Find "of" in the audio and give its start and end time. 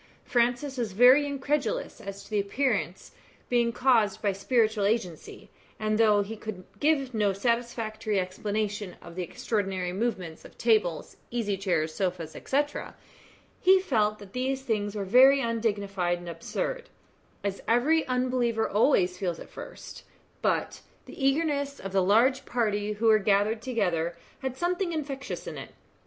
8.99-9.13, 10.43-10.57, 21.79-21.91